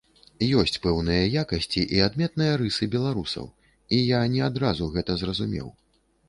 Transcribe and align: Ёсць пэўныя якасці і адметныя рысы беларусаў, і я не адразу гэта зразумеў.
Ёсць 0.59 0.79
пэўныя 0.85 1.25
якасці 1.41 1.83
і 1.97 2.01
адметныя 2.05 2.55
рысы 2.61 2.89
беларусаў, 2.97 3.45
і 3.99 4.01
я 4.17 4.23
не 4.37 4.41
адразу 4.49 4.89
гэта 4.97 5.19
зразумеў. 5.25 5.71